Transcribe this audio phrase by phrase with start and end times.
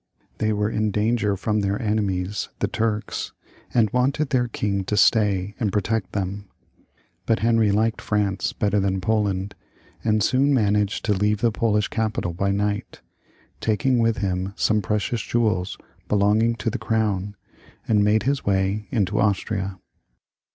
[0.39, 3.33] They were in danger from their enemies the Turks,
[3.71, 6.49] and wanted their king to stay and pro tect them.
[7.27, 9.53] But Henry liked France better thian Poland,
[10.03, 13.01] and soon managed to leave the Polish capital by night,
[13.59, 15.77] taking with him some precious jewels
[16.07, 17.35] belonging to the crown,
[17.87, 19.77] and to make his way into Austria.